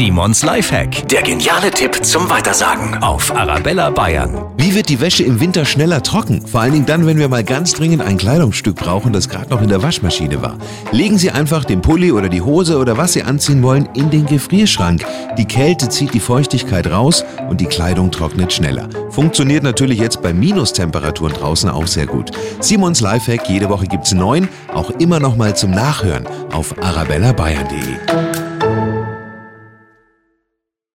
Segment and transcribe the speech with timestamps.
[0.00, 1.06] Simons Lifehack.
[1.08, 4.46] Der geniale Tipp zum Weitersagen auf Arabella Bayern.
[4.56, 6.40] Wie wird die Wäsche im Winter schneller trocken?
[6.46, 9.60] Vor allen Dingen dann, wenn wir mal ganz dringend ein Kleidungsstück brauchen, das gerade noch
[9.60, 10.56] in der Waschmaschine war.
[10.90, 14.24] Legen Sie einfach den Pulli oder die Hose oder was Sie anziehen wollen in den
[14.24, 15.04] Gefrierschrank.
[15.36, 18.88] Die Kälte zieht die Feuchtigkeit raus und die Kleidung trocknet schneller.
[19.10, 22.30] Funktioniert natürlich jetzt bei Minustemperaturen draußen auch sehr gut.
[22.60, 28.39] Simons Lifehack, jede Woche gibt's neun, auch immer noch mal zum Nachhören auf arabellabayern.de.